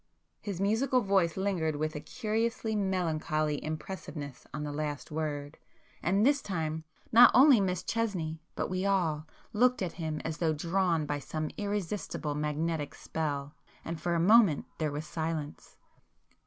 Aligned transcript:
His 0.41 0.59
musical 0.59 1.01
voice 1.01 1.37
lingered 1.37 1.75
with 1.75 1.93
a 1.95 1.99
curiously 1.99 2.75
melancholy 2.75 3.63
impressiveness 3.63 4.47
on 4.51 4.63
the 4.63 4.71
last 4.71 5.11
word,—and 5.11 6.25
this 6.25 6.41
time, 6.41 6.85
not 7.11 7.29
only 7.35 7.61
Miss 7.61 7.83
Chesney, 7.83 8.41
but 8.55 8.67
we 8.67 8.83
all, 8.83 9.27
looked 9.53 9.83
at 9.83 9.93
him 10.01 10.19
as 10.21 10.37
though 10.39 10.53
drawn 10.53 11.05
by 11.05 11.19
some 11.19 11.51
irresistible 11.55 12.33
magnetic 12.33 12.95
spell, 12.95 13.53
and 13.85 14.01
for 14.01 14.15
a 14.15 14.19
moment 14.19 14.65
there 14.79 14.91
was 14.91 15.05
silence. 15.05 15.77